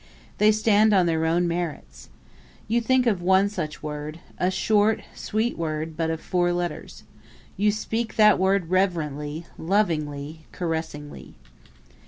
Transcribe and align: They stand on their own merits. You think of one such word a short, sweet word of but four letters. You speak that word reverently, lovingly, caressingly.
They 0.39 0.51
stand 0.51 0.95
on 0.95 1.05
their 1.05 1.27
own 1.27 1.47
merits. 1.47 2.09
You 2.67 2.81
think 2.81 3.05
of 3.05 3.21
one 3.21 3.49
such 3.49 3.83
word 3.83 4.19
a 4.39 4.49
short, 4.49 5.03
sweet 5.13 5.59
word 5.59 5.89
of 5.89 5.95
but 5.97 6.19
four 6.19 6.51
letters. 6.51 7.03
You 7.55 7.71
speak 7.71 8.15
that 8.15 8.39
word 8.39 8.71
reverently, 8.71 9.45
lovingly, 9.59 10.47
caressingly. 10.51 11.35